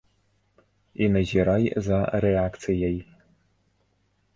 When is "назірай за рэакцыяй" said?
1.17-2.97